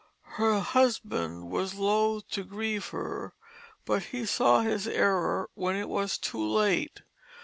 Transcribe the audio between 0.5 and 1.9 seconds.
husbande was